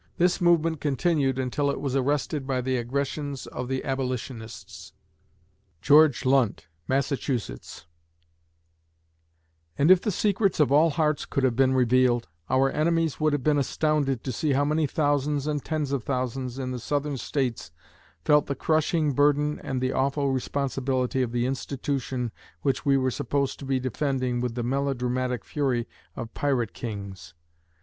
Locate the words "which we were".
22.63-23.11